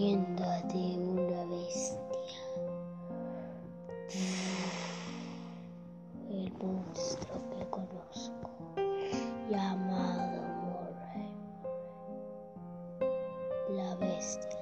leyenda 0.00 0.62
de 0.62 0.98
una 0.98 1.44
bestia. 1.44 1.98
El 6.30 6.52
monstruo 6.54 7.38
que 7.50 7.68
conozco, 7.68 8.50
llamado 9.50 10.42
Moray. 10.62 11.34
La 13.76 13.94
bestia. 13.96 14.59